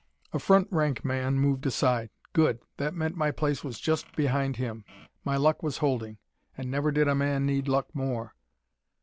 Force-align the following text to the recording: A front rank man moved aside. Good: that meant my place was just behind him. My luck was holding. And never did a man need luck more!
A 0.33 0.39
front 0.39 0.67
rank 0.71 1.05
man 1.05 1.37
moved 1.37 1.63
aside. 1.67 2.09
Good: 2.33 2.57
that 2.77 2.95
meant 2.95 3.15
my 3.15 3.29
place 3.29 3.63
was 3.63 3.79
just 3.79 4.15
behind 4.15 4.55
him. 4.55 4.83
My 5.23 5.37
luck 5.37 5.61
was 5.61 5.77
holding. 5.77 6.17
And 6.57 6.71
never 6.71 6.91
did 6.91 7.07
a 7.07 7.13
man 7.13 7.45
need 7.45 7.67
luck 7.67 7.93
more! 7.93 8.33